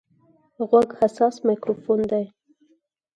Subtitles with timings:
[0.67, 2.25] غوږ حساس مایکروفون دی.